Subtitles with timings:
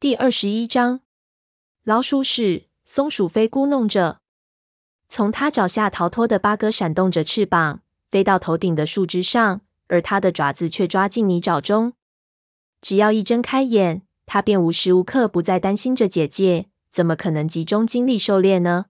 [0.00, 1.00] 第二十一章，
[1.84, 2.70] 老鼠屎。
[2.86, 4.22] 松鼠飞咕弄着，
[5.08, 11.92] 从它爪下逃脱的八哥闪动着翅膀，飞到头顶的树枝上，而它的爪子却抓进泥沼中。
[12.80, 18.86] 只要一睁开眼，它便无时无刻不在担心着姐姐，怎么可能集中精力狩猎呢？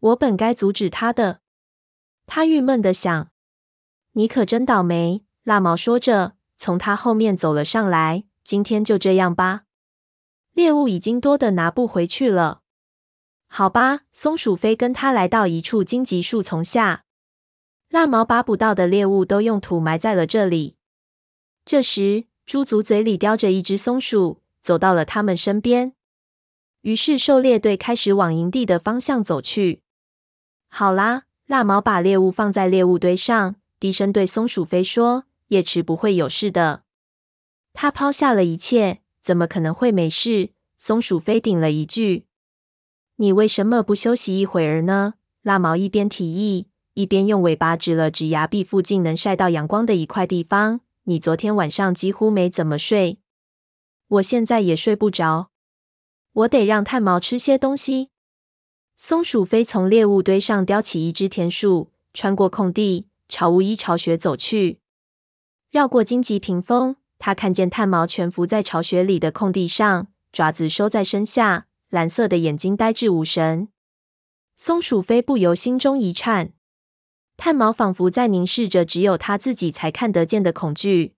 [0.00, 1.40] 我本该阻止它的。
[2.24, 3.30] 它郁闷的想。
[4.12, 8.24] 你可真倒霉，蜡毛说着，从它后面走了上来。
[8.42, 9.64] 今天就这样吧，
[10.54, 12.62] 猎物已经多的拿不回去了。
[13.46, 17.04] 好吧，松鼠飞跟他来到一处荆棘树丛下，
[17.90, 20.76] 蜡毛把捕到的猎物都用土埋在了这里。
[21.64, 25.94] 这时，猪族嘴里叼着一只松鼠，走到了他们身边。
[26.82, 29.82] 于是，狩猎队开始往营地的方向走去。
[30.68, 36.82] 好啦，蜡毛把猎物放在猎物堆上，低声对松鼠飞说：“叶池不会有事的。”
[37.72, 40.50] 他抛下了一切，怎么可能会没事？
[40.76, 42.26] 松鼠飞顶了一句。
[43.16, 45.14] 你为什么不休息一会儿呢？
[45.40, 50.82] 蜡毛一边提议，一边用尾巴指了指崖壁附近能晒到阳光的一块地方。
[51.04, 53.18] 你昨天晚上几乎没怎么睡，
[54.08, 55.50] 我现在也睡不着。
[56.32, 58.10] 我得让炭毛吃些东西。
[58.94, 64.80] 松鼠飞从猎物堆上叼起一只田鼠，穿过空地，朝乌衣巢穴走去。
[65.70, 71.66] 绕过荆棘屏风，他看见炭毛蜷伏在巢穴里的空地上，爪子收在身下。
[71.90, 73.68] 蓝色的眼睛呆滞无神，
[74.56, 76.52] 松鼠飞不由心中一颤。
[77.36, 81.14] 炭毛仿佛在凝视着只有他自己才看得见的恐惧。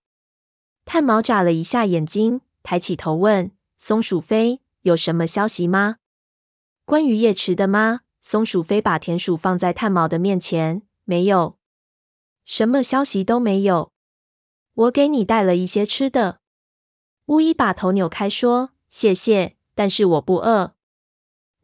[0.85, 5.97] 炭毛眨了一下眼睛，抬起头问：“松鼠飞，有什么消息吗？
[6.85, 11.57] 关于夜池的吗？”松鼠飞把田鼠放在炭毛的面前：“没有，
[12.45, 13.93] 什么消息都没有。
[14.77, 16.41] 我给你带了一些吃的。”
[17.27, 20.73] 巫医把头扭开说：“谢谢。”但是我不饿，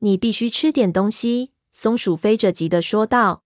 [0.00, 3.44] 你必须吃点东西。”松鼠飞着急的说道。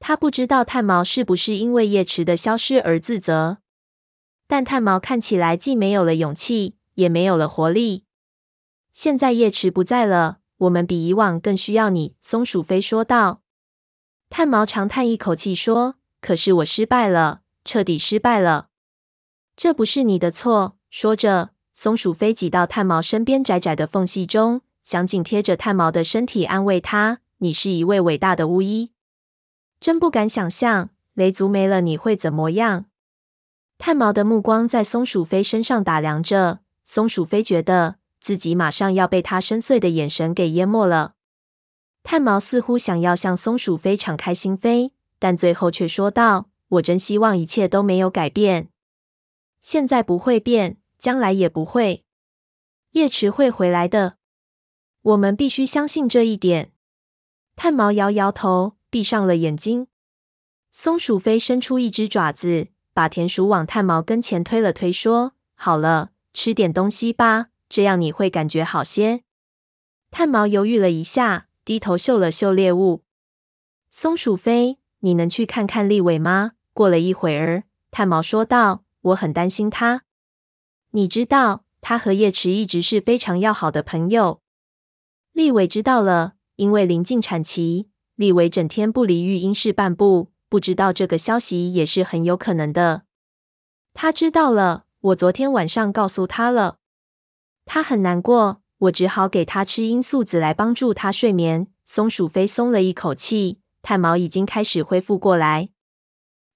[0.00, 3.58] 他不知道炭毛是不是因为叶池的消失而自责，
[4.46, 8.04] 但炭毛看起来既没有了勇气，也没有了活力。
[8.94, 13.42] 现在叶池不在了，我们比以往更需要你。”松鼠飞说道。
[14.30, 18.68] 炭毛长叹一口气说：“可是我失败了，彻底失败了。
[19.56, 21.50] 这不是你的错。”说着。
[21.76, 28.92] 松鼠飞挤到炭毛身边窄窄的缝隙中，想紧贴着炭毛的身体安慰他：“你是一位伟大的巫医，
[29.80, 32.84] 真不敢想象雷族没了你会怎么样。”
[33.76, 41.14] 炭毛的目光在松鼠飞身上打量着，松鼠飞觉得自己马上要被他深邃的眼神给淹没了。
[42.04, 48.68] 炭毛似乎想要向松鼠飞敞开心扉，但最后却说道：“我真希望一切都没有改变，
[49.64, 52.02] 现在不会变。”将来也不会，
[52.92, 54.16] 叶池会回来的。
[55.02, 56.72] 我们必须相信这一点。
[57.56, 59.88] 炭毛摇摇头，闭上了眼睛。
[60.70, 69.24] 松鼠飞伸出一只爪子，把田鼠往炭毛跟前推了推，说：“好了，吃点东西吧，这样你会感觉好些。”
[70.10, 73.02] 炭毛犹豫了一下，低头嗅了嗅猎物。
[73.90, 76.52] 松鼠飞，你能去看看立伟吗？
[76.72, 80.02] 过了一会儿，炭毛说道：“我很担心他。”
[80.92, 84.40] 你知道，他和叶池一直是非常要好的朋友。
[85.32, 90.30] 立伟知道了，因为临近产期，立伟整天不离育婴室半步。
[90.48, 93.02] 不知道这个消息也是很有可能的。
[93.92, 96.78] 他知道了，我昨天晚上告诉他了，
[97.64, 101.66] 他很难过，我只好给他吃罂粟籽来帮助他睡眠。
[101.84, 105.70] 松鼠飞松了一口气，炭毛已经开始恢复过来。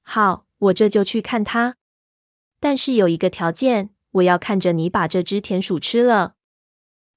[0.03, 1.75] 好，我这就去看他，
[2.61, 3.91] 但是有一个条件。
[4.13, 6.35] 我要看着你把这只田鼠吃了。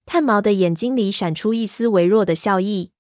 [0.06, 2.92] 炭毛的眼睛里闪出一丝微弱的笑意。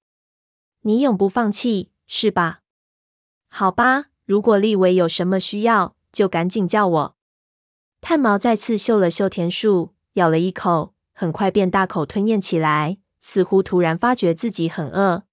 [0.84, 2.62] 你永不放弃，是吧？
[3.50, 7.16] 好吧，如果立伟有什么需要，就赶紧叫我。
[8.00, 15.24] 炭毛再次嗅了嗅田鼠，咬了一口，很快便大口吞咽起来，似乎突然发觉自己很饿。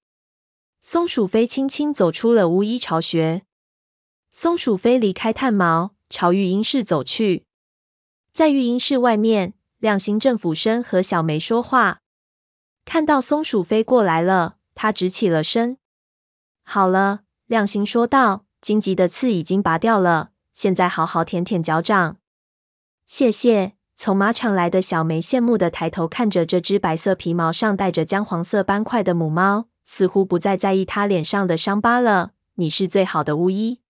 [0.81, 3.45] 松鼠飞轻轻走出了乌衣巢穴。
[4.31, 7.45] 松鼠飞离开炭毛，朝育婴室走去。
[8.33, 12.01] 在育婴室外面，亮星正俯身和小梅说话。
[12.85, 15.79] 看到松鼠飞过来了，他直起了身。
[16.63, 22.17] 好了，亮星说道：“荆棘的刺已经拔掉了，现在好好舔舔脚掌。”
[23.07, 23.75] 谢谢。
[23.97, 32.31] 从马场来的小梅羡慕地抬头看着这只白色皮毛上带着姜黄色斑块的母猫，似乎不再在意它脸上的伤疤了。
[32.55, 33.81] 你是最好的巫医。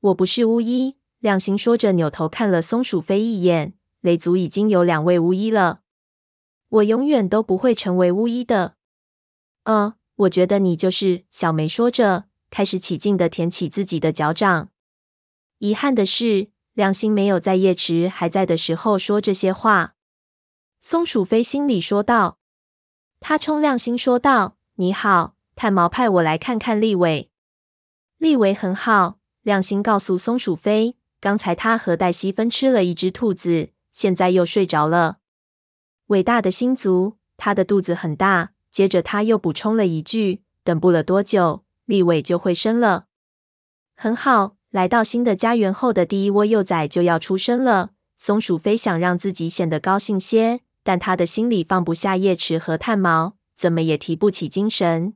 [0.00, 0.96] 我不是巫医。
[1.20, 3.74] 亮星说着，扭头看了松鼠飞一眼。
[4.00, 5.82] 雷族已经有两位巫医了。
[6.68, 8.76] 我永远都不会成为巫医的。
[9.64, 11.26] 呃，我觉得你就是。
[11.30, 14.70] 小梅说着，开始起劲地舔起自己的脚掌。
[15.58, 19.94] 遗憾的是，亮星没有在叶池还在的时候说这些话。
[20.80, 22.38] 松鼠飞心里说道。
[23.20, 27.30] 他冲亮星说道：“你好，炭毛派我来看看立伟。
[28.16, 35.18] 立伟很好。”亮星告诉松鼠飞：“刚才他和黛西分吃了一只兔子，现在又睡着了。
[36.06, 43.06] 伟大的星族，他的肚子很大。”接着他又补充了一句：“等不了多久，立伟就会生了。”
[43.96, 47.90] 很好，来到新的家园后的第一窝幼崽就要出生了。
[48.16, 55.14] 松鼠飞想让自己显得高兴些，但他的心里放不下叶池和炭毛，怎么也提不起精神。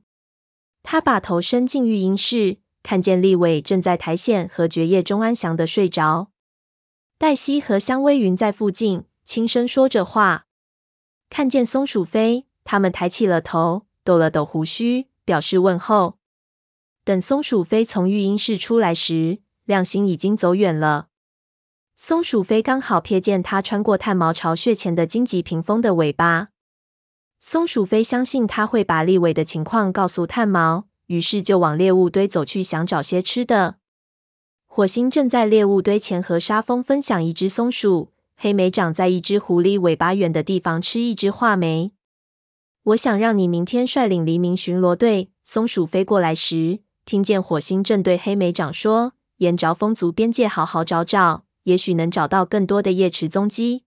[0.83, 6.29] 他把头伸进育婴室，看见立伟正在苔藓和蕨叶中安详地睡着。
[7.17, 10.45] 黛西和香薇云在附近轻声说着话。
[11.31, 12.45] 看见松鼠飞。
[12.63, 16.17] 他们抬起了头，抖了抖胡须，表示问候。
[17.03, 21.07] 等松鼠飞从育婴室出来时，亮星已经走远了。
[21.95, 26.49] 松鼠飞刚好瞥见他穿过炭毛巢穴前的荆棘屏风的尾巴。
[27.39, 33.77] 松鼠飞相信他会把立伟的情况告诉炭毛，于是就往猎物堆走去，想找些吃的。
[34.65, 41.93] 火星正在猎物堆前和沙蜂分享一只松鼠，黑莓长在一只狐狸尾巴远的地方吃一只话梅。
[42.83, 45.31] 我想让你明天率领黎明巡逻队。
[45.41, 53.83] 松鼠飞过来时，听见火星正对黑莓长说：“沿着风族边界好好找找，也许能找到更多的叶池踪迹。”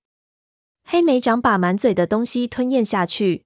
[0.84, 3.44] 黑莓长把满嘴的东西吞咽下去。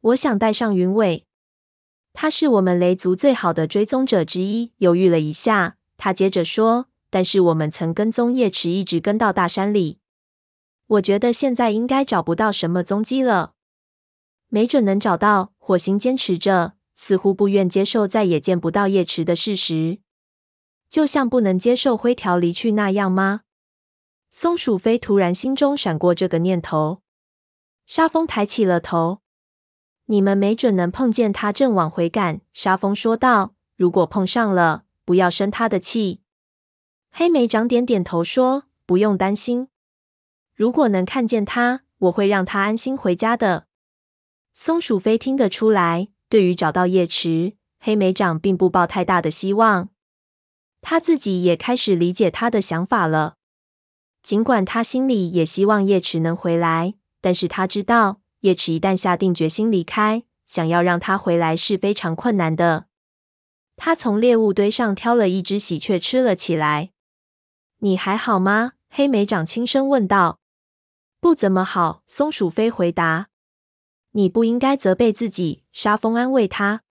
[0.00, 1.26] 我想带上云尾，
[2.20, 4.72] 他是我们雷族最好的追踪者之一。
[4.78, 10.00] 犹豫了一下，他接着说：“但是我们曾跟踪叶池，一直跟到大山里。
[10.88, 13.52] 我觉得现在应该找不到什么踪迹了。”
[14.50, 15.52] 没准能找到。
[15.58, 20.00] 火星坚持着，似乎不愿接受再也见不到叶池的事实，
[20.90, 23.42] 就像不能接受灰条离去那样吗？
[24.32, 27.00] 松鼠飞突然心中闪过这个念头。
[27.86, 29.20] 沙风抬起了头。
[30.10, 32.40] 你们没准能碰见他正往回赶。
[32.54, 36.20] 沙蜂说道：“如果碰上了，不要生他的气。”
[37.12, 39.68] 黑莓长点点头说：“不用担心。
[40.54, 43.66] 如果能看见他，我会让他安心回家的。”
[44.54, 49.90] 松鼠飞听得出来，对于找到叶池，黑莓长并不抱太大的希望。
[50.80, 53.36] 他自己也开始理解他的想法了。
[54.22, 62.86] 尽管他心里也希望叶池能回来，但是他知道，叶池一旦下定决心离开，想要让他回来是非常困难的。
[63.76, 66.90] 他从猎物堆上挑了一只喜鹊吃了起来。
[67.78, 70.40] “你还好吗？”黑莓长轻声问道。
[71.20, 73.28] “不怎么好。”松鼠飞回答。
[74.12, 76.82] 你不应该责备自己，沙风安慰他。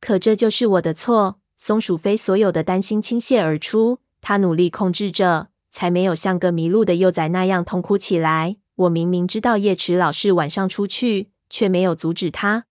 [0.00, 1.40] 可这就是我的错。
[1.56, 8.56] 松鼠飞所有的担心倾泻而出，他努力控制着，才没有像个迷路的幼崽那样痛哭起来。
[8.80, 12.64] 我明明知道叶池老是晚上出去，却没有阻止他。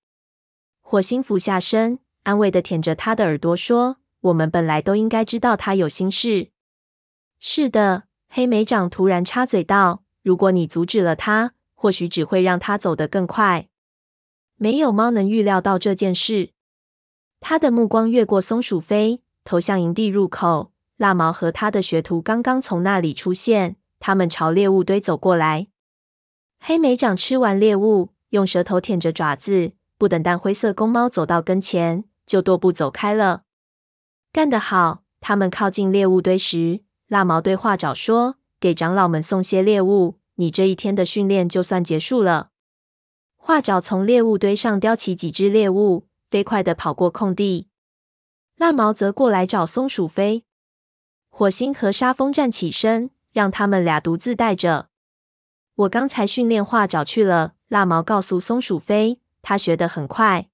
[0.82, 6.50] 火星俯下身，安慰的舔着他的耳朵说：“我们本来都应该知道他有心事。”
[7.40, 13.70] 是的，黑莓长突然插嘴道：“如果你阻止了他。”或许只会让他走得更快。
[14.58, 16.50] 没有猫能预料到这件事。
[17.40, 20.74] 他的目光越过松鼠飞，投向营地入口。
[20.98, 25.68] 蜡毛和他的学徒刚刚从那里出现，他们朝猎物堆走过来。
[26.60, 33.44] 黑莓长吃完猎物，用舌头舔着爪子，不等淡灰色公猫走到跟前，就踱步走开了。
[34.32, 35.04] 干得好！
[35.22, 42.52] 他们靠近猎物堆时，蜡毛对画爪说：“给长老们送些猎物。”你这一天的训练就算结束了。
[43.36, 47.68] 画爪从猎物堆上叼起几只猎物，飞快地跑过空地。
[48.56, 50.46] 蜡毛则过来找松鼠飞。
[51.30, 54.88] 火星和沙蜂站起身，让他们俩独自带着。
[55.80, 57.54] 我刚才训练话找去了。
[57.70, 60.50] 蜡毛告诉松鼠飞，他学得很快。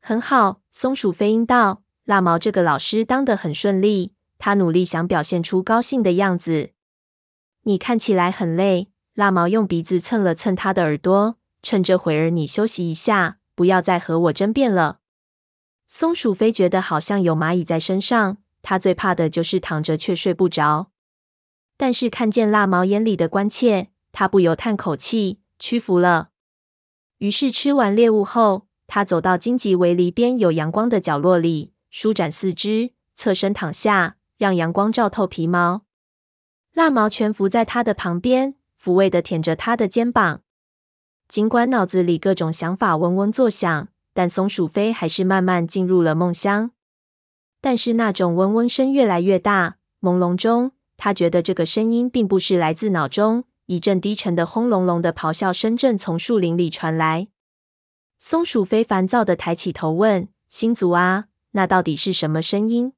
[0.00, 1.82] 很好，松鼠飞应道。
[2.04, 4.14] 蜡毛这个老师当得很顺利。
[4.38, 6.70] 他努力想表现出高兴的样子。
[7.62, 8.88] 你看起来很累。
[9.14, 14.98] 蜡毛用鼻子蹭了蹭他的耳朵，趁这会儿你休息一下，不要再和我争辩了。
[15.86, 20.90] 松鼠飞觉得好像有蚂蚁在身上，他最怕的就是躺着却睡不着。
[21.76, 26.28] 但是看见蜡毛眼里的关切，他不由叹口气，屈服了。
[27.18, 35.82] 于是吃完猎物后，他走到荆棘围篱边有阳光的角落里，舒展四肢，侧身躺下，让阳光照透皮毛。
[36.72, 38.54] 蜡毛蜷伏在他的旁边。
[38.82, 40.42] 抚慰地舔着他的肩膀。
[41.28, 46.72] 尽管脑子里各种想法嗡嗡作响，但松鼠飞还是慢慢进入了梦乡。
[47.60, 53.44] 但是那种嗡嗡声越来越大，朦胧中，他觉得这个声音并不是来自脑中。
[53.72, 57.28] 一阵低沉的轰隆隆的咆哮声正从树林里传来。
[58.18, 62.92] 松鼠飞烦躁的抬起头问：“星族啊，那到底是什么声音？”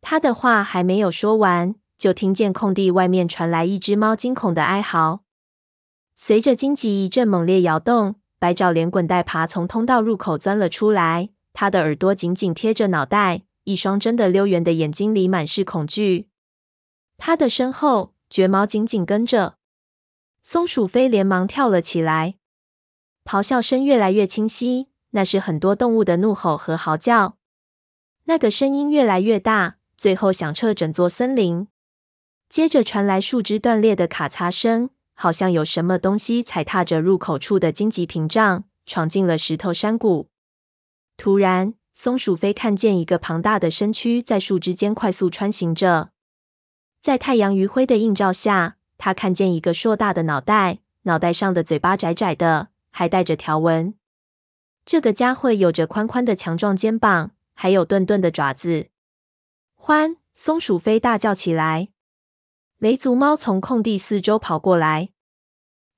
[0.00, 5.24] 他的话还没有说完，就听见空地外面传来一只猫惊恐的哀嚎。
[6.14, 11.30] 随着荆棘一阵猛烈摇动，白爪连滚带爬从通道入口钻了出来。
[11.52, 16.28] 他的耳朵紧紧贴着脑袋，一双真的溜圆的眼睛里满是恐惧。
[17.18, 19.56] 他的身后，绝毛紧紧跟着。
[20.42, 22.36] 松鼠飞连忙跳了起来，
[23.24, 27.36] 咆哮声越来越清晰，那是很多动物的怒吼和嚎叫。
[28.24, 31.68] 那个声音越来越大，最后响彻整座森林。
[32.48, 40.30] 接着传来树枝断裂的咔嚓声，好像有什么东西踩踏着入口处的荆棘屏障，闯进了石头山谷。
[41.16, 46.10] 突然，松鼠飞看见一个庞大的身躯在树枝间快速穿行着，
[47.00, 48.78] 在太阳余晖的映照下。
[49.00, 53.94] 他看见一个硕大的脑袋，脑袋上的嘴巴窄窄的，还带着条纹。
[54.84, 58.88] 这个家伙有着宽宽的强壮肩膀，还有钝钝的爪子。
[59.74, 60.18] 欢！
[60.34, 61.88] 松鼠飞大叫起来。
[62.78, 65.08] 雷族猫从空地四周跑过来。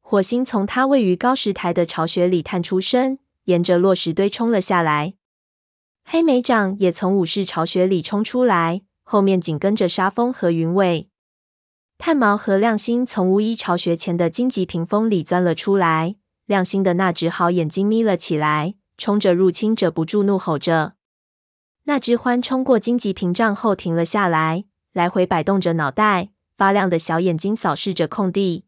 [0.01, 5.15] 火星从它位于高石台的巢穴里探出身，沿着落石堆冲了下来。
[6.05, 11.09] 黑莓掌也从武士巢穴里冲出来，后面紧跟着沙风和云尾。
[12.05, 16.17] 炭毛和亮星从巫医巢穴前的荆棘屏风里钻了出来，
[16.47, 20.95] 亮星的那只好眼睛眯了起来，冲着入侵者不住怒吼着。
[21.85, 28.65] 那只獾冲过荆棘屏障后停了下来，来回摆动着脑袋，发亮的小眼睛扫视着空地。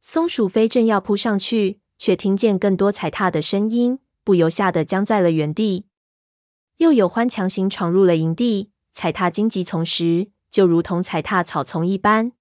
[0.00, 5.84] 松鼠飞正要扑上去，却听见更多踩踏的声音，不由吓得僵在了原地。
[6.78, 12.32] 又有獾强行闯入了营地，踩踏荆棘丛时，就如同踩踏草丛一般。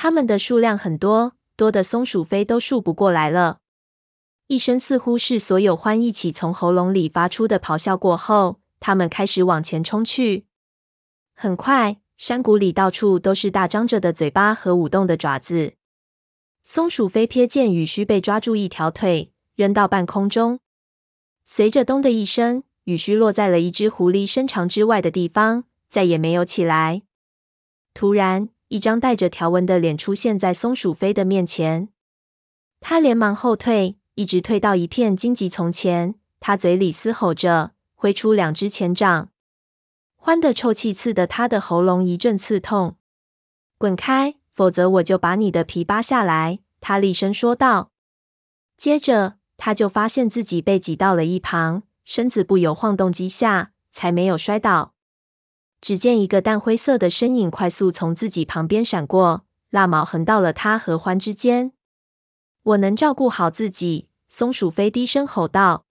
[0.00, 3.58] 它们的数量很多，多的松鼠飞都数不过来了。
[4.46, 10.46] 一声似乎是所有獾一起从喉咙里发出的咆哮过后，它们开始往前冲去。
[11.34, 15.74] 很快，山谷里到处都是大张着的嘴巴和舞动的爪子。
[16.62, 20.60] 松鼠飞瞥见雨须被抓住一条腿，扔到半空中，
[21.44, 27.02] 随着“咚”的一声，雨须落在了一只狐狸身长之外的地方，再也没有起来。
[27.92, 31.88] 突然，一张带着条纹的脸出现在松鼠飞的面前，
[32.80, 36.14] 他连忙后退，一直退到一片荆棘丛前。
[36.40, 39.30] 他嘴里嘶吼着，挥出两只前掌。
[40.22, 42.96] 獾的臭气刺得他的喉咙一阵刺痛。
[43.78, 46.60] 滚开，否则我就把你的皮扒下来！
[46.80, 47.90] 他厉声说道。
[48.76, 54.94] 接着，他就发现自己被挤到了一旁，身子不由晃动几下，才没有摔倒。
[55.80, 61.72] 只见一个淡灰色的身影快速从自己旁边闪过，蜡毛横到了他和獾之间。
[62.62, 65.86] 我能照顾好自己，松鼠飞低声吼道。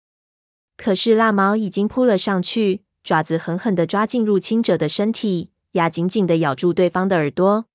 [0.76, 7.66] 可是蜡毛已经扑了上去，爪子狠狠地抓进入侵者的身体，牙紧紧地咬住对方的耳朵。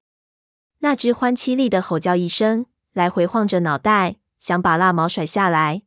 [0.80, 5.84] 那只獾凄厉地吼叫一声，来回晃着脑袋，想把蜡毛甩下来。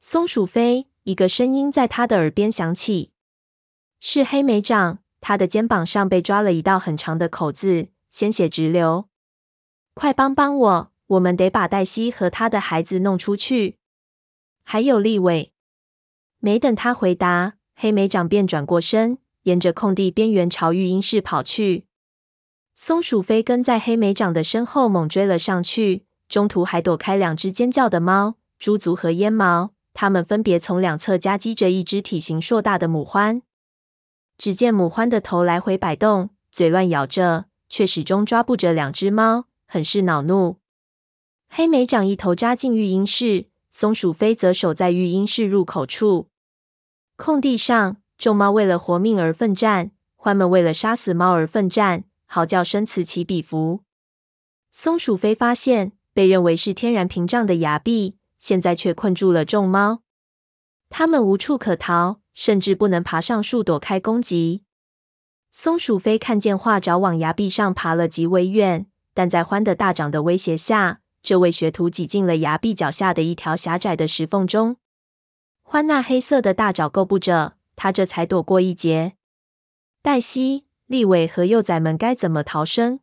[0.00, 3.12] 松鼠飞，一个声音在他的耳边响起，
[4.00, 4.98] 是黑莓掌。
[5.20, 9.08] 他的肩膀上被抓了一道很长的口子，鲜血直流。
[9.94, 10.92] 快帮帮我！
[11.08, 13.78] 我们得把黛西和他的孩子弄出去。
[14.62, 15.52] 还有立伟。
[16.38, 21.86] 没等他回答，黑莓长便转过身，沿着空地边缘朝育婴室跑去。
[22.74, 29.72] 松鼠飞跟在黑莓长的身后猛追了上去，中途还躲开两只尖叫的猫——猪足和烟毛。
[29.94, 33.40] 它们分别从两侧夹击着一只体型硕大的母獾。
[34.38, 40.58] 只见母獾的头来回摆动，嘴乱咬着，却始终抓不着两只猫，很是恼怒。
[41.50, 46.28] 黑莓长一头扎进育婴室，松鼠飞则守在育婴室入口处。
[47.16, 53.82] 空地上，众猫为了活命而奋战，獾们为了杀死猫而奋战，嚎叫声此起彼伏。
[54.70, 60.02] 松鼠飞发现，被认为是天然屏障的崖壁，现在却困住了众猫，
[60.88, 62.20] 它们无处可逃。
[62.38, 64.62] 甚至不能爬上树躲开攻击。
[65.50, 74.76] 松鼠飞看见画爪往崖壁上爬了极为远，但在獾的大掌的威胁下，这位学徒挤进了崖壁脚下的一条狭窄的石缝中。
[75.64, 79.14] 獾那黑色的大爪够不着，他这才躲过一劫。
[80.00, 83.00] 黛西、立伟和幼崽们该怎么逃生？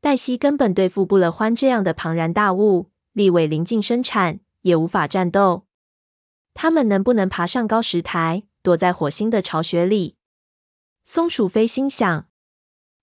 [0.00, 5.66] 黛西根本对付不了獾这样的庞然大物，立尾临近生产，也无法战斗。
[6.54, 10.16] 他们能不能爬上高石台，躲在火星的巢穴里？
[11.04, 12.26] 松鼠飞心想。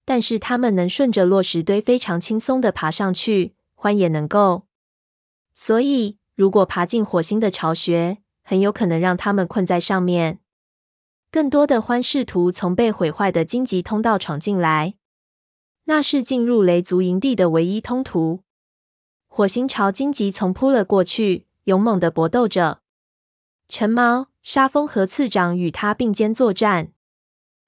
[0.05, 4.65] 但是他们能顺着落石堆非常轻松的爬上去，獾也能够。
[5.53, 10.39] 所以，如果爬进火星的巢穴，很有可能让他们困在上面。
[11.29, 14.95] 更多的獾试图从被毁坏的荆棘通道闯进来，
[15.85, 18.43] 那是进入雷族营地的唯一通途。
[19.27, 22.79] 火星朝荆棘丛扑了过去，勇猛地搏斗着。
[23.69, 26.93] 陈毛、沙风和次长与他并肩作战。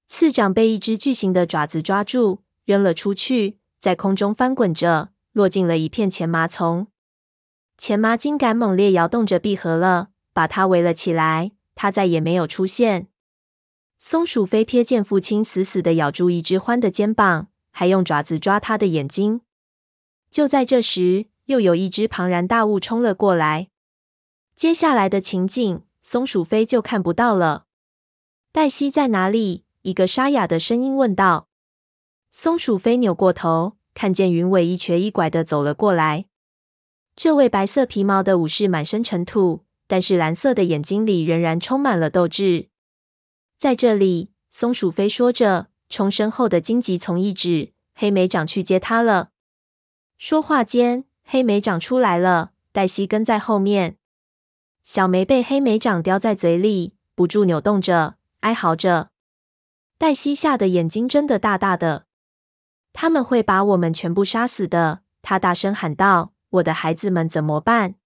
[0.07, 6.87] 次长被一只巨型的爪子抓住，扔了出去，在空中翻滚着，落进了一片前麻丛。
[7.77, 11.51] 前麻筋杆猛烈摇动着闭合了，把它围了起来。
[11.75, 13.07] 它再也没有出现。
[13.97, 19.39] 松鼠飞瞥见父亲死死地咬住一只獾的肩膀，还用爪子抓它的眼睛。
[20.29, 23.69] 就在这时，又有一只庞然大物冲了过来。
[24.57, 27.67] 接下来的情景，松鼠飞就看不到了。
[28.51, 29.63] 黛西在哪里？
[29.83, 31.49] 一个沙哑的声音问道
[32.33, 36.25] ：“松鼠飞扭过头，看见云尾一瘸一拐的走了过来。
[37.15, 42.69] 这位白色皮毛的武士满身尘土，但是蓝色的眼睛里仍然充满了斗志。
[43.59, 49.29] 在这里，松鼠飞说着，冲身后的荆棘丛一指，黑莓长去接他了。
[50.17, 53.98] 说话间，黑莓长出来了，黛西跟在后面。
[54.89, 59.11] 小梅被黑莓掌叼在嘴里，不住扭动着，哀嚎着。”
[59.99, 62.07] 黛西吓得眼睛睁得大大的，
[62.91, 65.01] 他们会把我们全部杀死的！
[65.21, 67.97] 她大声喊道：“我的孩子们怎么办？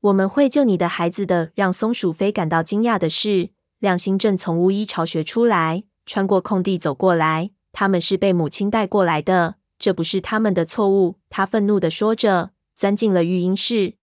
[0.00, 7.52] 我们会救你的孩子的。”让松鼠飞感到惊讶的是，亮星正从巫医巢穴出来，穿过空地走过来。
[7.72, 11.16] 他们是被母亲带过来的，这不是他们的错误。
[11.30, 13.94] 他愤怒地说着，钻进了育婴室。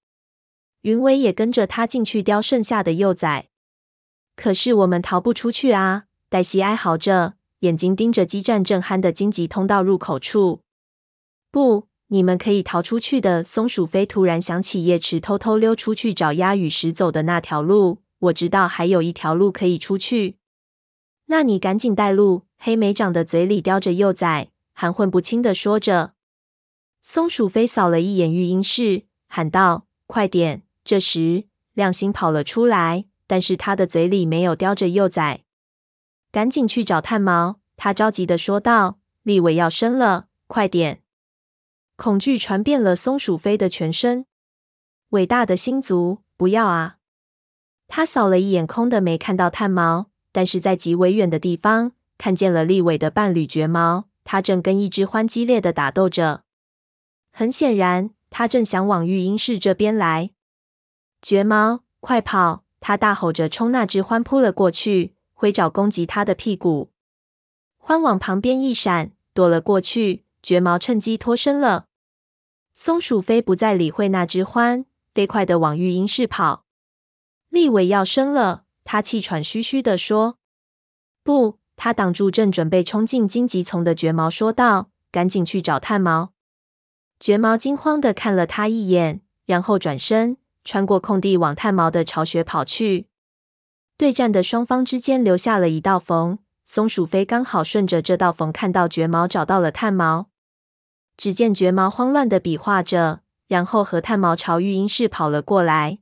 [0.81, 3.49] 云尾也跟着他进去叼剩下的幼崽。
[4.35, 6.05] 可是我们逃不出去啊！
[6.29, 10.61] 黛西哀嚎着，眼睛盯着激战正酣的荆棘通道入口处。
[11.51, 13.43] 不，你们可以逃出去的。
[13.43, 17.99] 松鼠飞突然想起夜池偷偷溜出去找鸭与石走的那条路。
[18.19, 20.37] 我知道还有一条路可以出去。
[21.25, 22.43] 那你赶紧带路。
[22.57, 26.13] 黑莓长的嘴里叼着幼崽，含混不清的说着。
[27.01, 35.43] 松鼠飞扫了一眼育婴室，喊道：“快点！”这时，亮星跑了出来，但是他的嘴里没有叼着幼崽。
[36.31, 37.59] 赶紧去找炭毛！
[37.77, 41.01] 他着急地说道：“立伟要生了，快点！”
[41.97, 44.25] 恐惧传遍了松鼠飞的全身。
[45.09, 46.97] 伟大的星族，不要啊！
[47.87, 56.43] 他扫了一眼空的，没看到炭毛，但是在极为远的地方看见了立伟的伴侣绝毛，他正跟一只獾激烈的打斗着。
[57.31, 60.31] 很显然，他正想往育婴室这边来。
[61.21, 62.63] 绝毛，快跑！
[62.79, 65.15] 他大吼着冲那只獾扑了过去。
[65.33, 66.91] 挥爪攻击他的屁股，
[67.79, 70.25] 獾往旁边一闪，躲了过去。
[70.43, 71.85] 绝毛趁机脱身了。
[72.73, 76.65] 松鼠飞不再理会那只獾，飞快的往育婴室跑。
[77.49, 80.37] 立伟要生了，他气喘吁吁地说
[81.23, 86.33] ：“不！”他挡住正准备冲进荆棘丛的绝毛，说道：“赶紧去找炭毛。”
[87.19, 93.07] 绝毛惊慌的看了他一眼，然后转身穿过空地往炭毛的巢穴跑去。
[93.97, 100.29] 对战的双方之间留下了一道缝，松鼠飞刚好顺着这道缝看到绝毛找到了炭毛。
[101.17, 105.99] 只见绝毛慌乱的比划着，然后和炭毛朝育婴室跑了过来。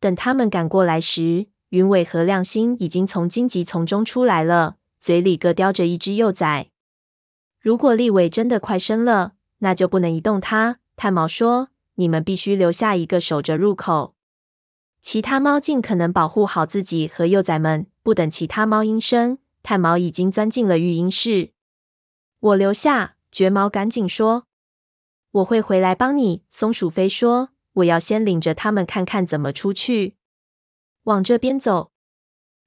[0.00, 6.70] 等他们赶过来时，云尾和亮星已经从荆棘丛中出来了，嘴里各叼着一只幼崽。
[7.60, 10.78] 如果立尾真的快生了，那就不能移动它。
[10.96, 14.14] 炭毛说：“你们必须留下一个守着入口。”
[15.02, 17.86] 其他猫尽可能保护好自己和幼崽们。
[18.04, 21.52] 不等其他猫应声，炭毛已经钻进了育婴室。
[22.40, 24.46] 我留下，绝毛赶紧说
[25.30, 30.16] ：“我会回来帮你。”松鼠飞说：“我要先领着他们看看怎么出去。”
[31.04, 31.92] 往这边走。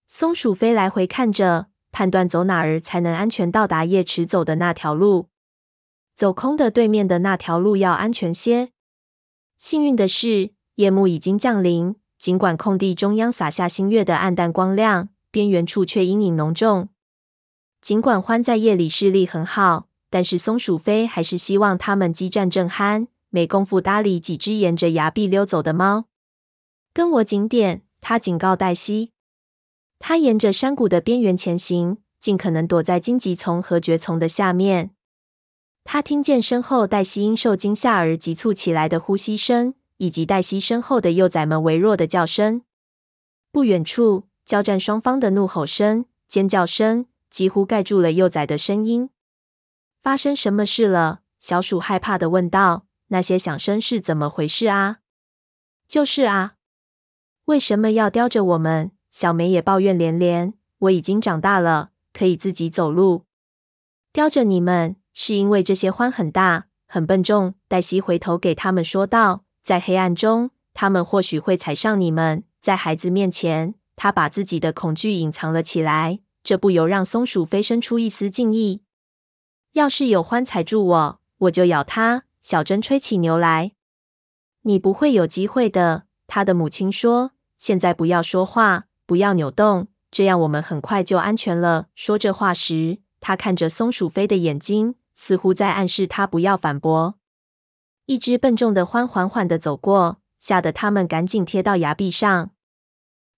[0.08, 5.28] 松鼠飞来回看着，判断走哪儿才能安全到达夜池走的那条路。
[6.14, 8.72] 走空的对面的那条路要安全些。
[9.66, 11.96] 幸运的是，夜幕已经降临。
[12.20, 16.90] 尽管空地中央洒下星月的暗淡光亮，边缘处却阴影浓重。
[17.82, 26.06] 尽管獾在夜里视力很好，但是松鼠飞还是希望他们激战正酣，没工夫搭理几只沿着崖壁溜走的猫。
[26.94, 29.14] 跟我紧点，他警告黛西。
[29.98, 34.92] 他沿着山谷的边缘前行，尽可能躲在荆棘丛和蕨丛的下面。
[35.86, 39.76] 他听见身后黛西因受惊吓而急促起来的呼吸声。
[39.98, 42.64] 以及黛西身后的幼崽们微弱的叫声。
[43.50, 49.10] 不远处，交战双方的怒吼声、尖叫声几乎盖住了幼崽的声音。
[50.02, 51.22] 发生什么事了？
[51.40, 54.98] 小鼠害怕的问道：“那些响声是怎么回事啊
[55.88, 56.56] ？”“就是啊，
[57.46, 60.56] 为什么要叼着我们？”小梅也抱怨连连。
[60.80, 63.24] “我已经长大了，可以自己走路。
[64.12, 78.82] 叼着你们，是因为这些獾很大，很笨重。”黛西回头给他们说道：“在黑暗中，他们或许会踩上你们。”在孩子面前，他把自己的恐惧隐藏了起来，这不由让松鼠飞生出一丝敬意。
[79.74, 82.24] 要是有獾踩住我，我就咬他。
[82.42, 83.72] 小珍吹起牛来。
[84.64, 87.32] 你不会有机会的，他的母亲说。
[87.58, 91.88] 现在不要说话，不要扭动，这样我们很快就安全了。
[91.96, 97.16] 说这话时，他看着松鼠飞的眼睛，似乎在暗示他不要反驳。
[98.06, 102.52] 一只笨重的獾缓缓地走过，吓得他们赶紧贴到崖壁上。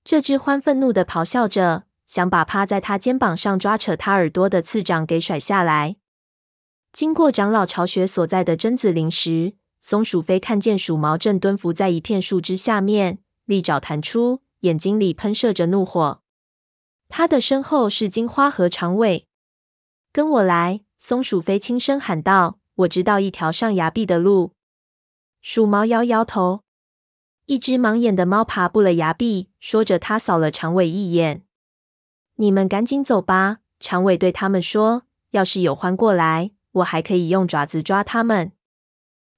[0.04, 5.98] 这只獾愤怒地咆哮着，想把趴在他肩膀上抓扯他耳朵的次长给甩下来。
[6.92, 16.22] 经过长老巢穴所在的榛子林时，松鼠飞看见鼠毛正蹲伏在一片树枝下面，利爪弹出，眼睛里喷射着怒火。
[17.08, 19.28] 他的身后是金花和长尾。
[20.12, 24.54] 跟我来，松鼠飞轻声喊道：“我知道一条上崖壁的路。”
[25.42, 26.64] 鼠毛摇摇头。
[27.46, 31.44] 一只盲眼的猫爬过了崖壁，说着，他扫了长尾一眼。
[32.36, 38.52] “你们赶紧走吧。”长尾对他们说，“要是有獾过来。”我还可以用爪子抓它们。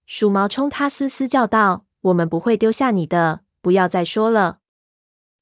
[0.05, 4.59] 鼠毛冲他嘶嘶叫道：“我们不会丢下你的，不要再说了。”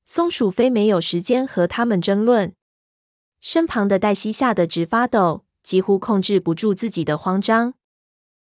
[0.06, 2.54] 松鼠飞没有时间和他们争论。
[3.42, 7.74] 身旁的黛西吓得直发抖，几乎控制不住自己的慌张。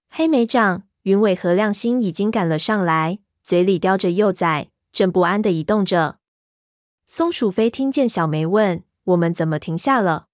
[0.08, 6.16] 黑莓长、云尾和亮星已经赶了上来，嘴里叼着幼崽，正不安地移动着。
[7.06, 10.28] 松鼠飞听见小梅问：“我们怎么停下了？”“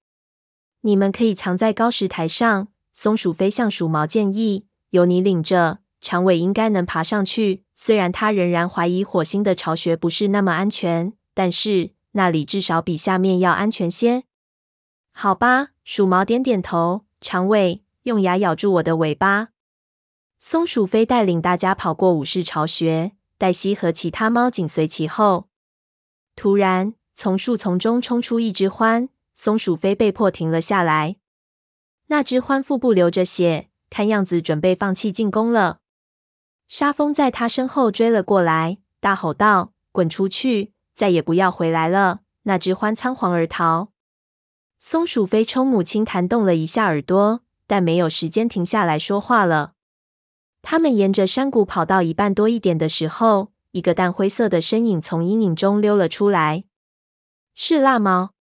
[0.82, 7.64] 你们可以藏在高石台上。”松鼠飞向鼠毛建议：“由你领着，长尾应该能爬上去。
[7.74, 14.22] 虽然他仍然怀疑火星的巢穴不是那么安全，但是那里至少比下面要安全些。”
[15.20, 17.04] 好吧，鼠毛点点头。
[17.20, 19.48] 长尾用牙咬住我的尾巴。
[20.38, 25.48] 松鼠飞带领大家跑过武士巢穴，黛西和其他猫紧随其后。
[26.36, 31.16] 突然，从树丛中冲出一只獾，松鼠飞被迫停了下来。
[32.06, 35.80] 那只獾腹部流着血，看样子准备放弃进攻了。
[36.68, 43.88] 沙风在他身后追了过来，大吼道：“滚出去，再也不要回来了！”那只獾仓皇而逃。
[44.78, 49.72] 松鼠飞冲母亲弹动了一下耳朵，但没有时间停下来说话了。
[50.62, 56.64] 他们沿着山谷跑到一半多一点的时候，一个淡灰色的身影从阴影中溜了出来，
[57.54, 58.34] 是蜡毛。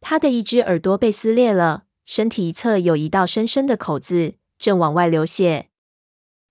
[0.00, 1.84] 他的一只耳朵被撕裂了。
[2.06, 5.68] 身体一侧有一道深深的口子，正往外流血。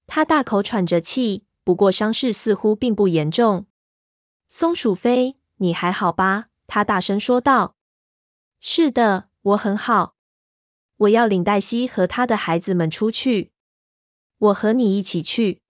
[0.07, 3.65] 他大口喘着气，不过伤势似乎并不严重。
[4.47, 6.45] 松鼠飞，你还好吧？
[6.67, 7.75] 他大声说道。
[8.59, 10.15] 是的，我很好。
[10.97, 13.51] 我要领黛西和他的孩子们出去。
[14.37, 15.61] 我和你一起去。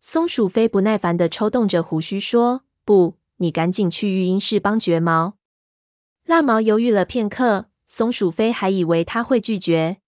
[0.00, 5.38] 松鼠飞不耐烦的抽动着胡须说：“不，你赶紧去育婴室帮绝毛。”
[6.24, 7.66] 蜡毛犹豫了片刻。
[7.88, 9.98] 松鼠飞还以为他会拒绝，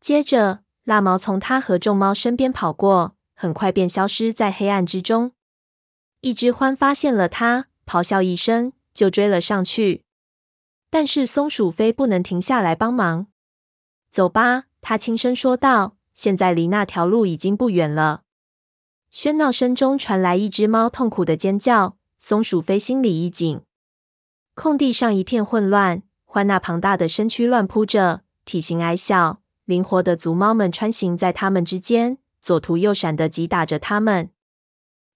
[0.00, 5.30] 接着蜡毛从他和众猫身边跑过，很快便消失在黑暗之中。
[6.22, 10.02] 一只獾发现了他，咆哮一声就追了上去，
[10.98, 13.26] 但是松鼠飞不能停下来帮忙。
[14.10, 15.98] 走吧，他轻声说道。
[16.14, 18.22] 现在离那条路已经不远了。
[19.12, 23.60] 喧闹声中传来一只猫痛苦的尖叫，松鼠飞心里一紧。
[24.54, 26.02] 空地上一片混乱。
[26.24, 34.30] 獾那庞大的身躯乱扑着，体型矮小、灵活的足猫们穿行在它们之间，左突右闪的击打着它们。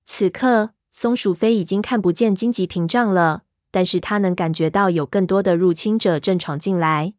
[0.04, 7.14] 此刻，松鼠飞已经看不见荆棘屏障了，但是他能感觉到有更多的入侵者正闯进来。